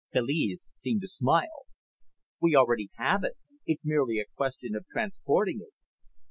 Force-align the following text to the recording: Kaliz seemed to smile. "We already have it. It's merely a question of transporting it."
Kaliz 0.11 0.69
seemed 0.73 1.01
to 1.01 1.07
smile. 1.07 1.67
"We 2.41 2.55
already 2.55 2.89
have 2.95 3.23
it. 3.23 3.37
It's 3.67 3.85
merely 3.85 4.17
a 4.19 4.25
question 4.35 4.73
of 4.75 4.87
transporting 4.87 5.59
it." 5.61 5.73